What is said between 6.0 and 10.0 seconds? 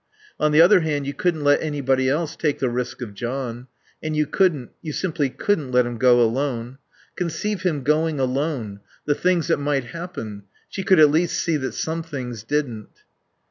alone. Conceive him going alone the things that might